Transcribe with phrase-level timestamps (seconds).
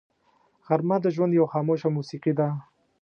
[0.65, 2.47] غرمه د ژوند یوه خاموش موسیقي ده